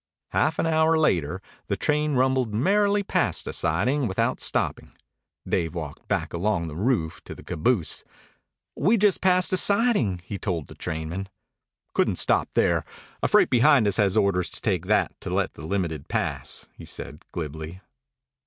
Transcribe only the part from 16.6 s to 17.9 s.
he said glibly.